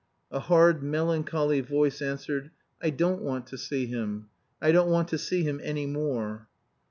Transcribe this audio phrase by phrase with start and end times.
[0.31, 2.49] A hard melancholy voice answered,
[2.81, 4.29] "I don't want to see him.
[4.59, 6.47] I don't want to see him any more."